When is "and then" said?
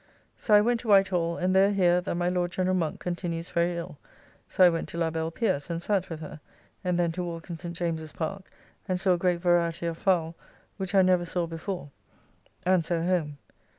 6.83-7.11